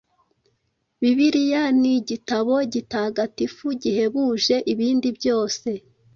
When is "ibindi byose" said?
4.73-5.69